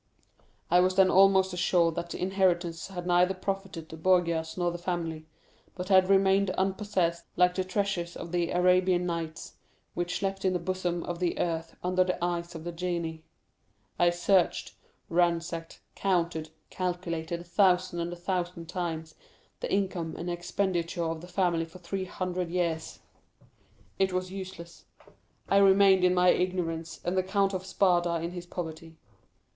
[0.71, 4.79] "I was then almost assured that the inheritance had neither profited the Borgias nor the
[4.79, 5.27] family,
[5.75, 9.57] but had remained unpossessed like the treasures of the Arabian Nights,
[9.93, 13.21] which slept in the bosom of the earth under the eyes of the genie.
[13.99, 14.73] I searched,
[15.07, 19.13] ransacked, counted, calculated a thousand and a thousand times
[19.59, 23.01] the income and expenditure of the family for three hundred years.
[23.99, 24.85] It was useless.
[25.47, 28.97] I remained in my ignorance, and the Count of Spada in his poverty.